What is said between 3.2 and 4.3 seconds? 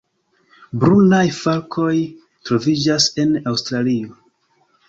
en Aŭstralio.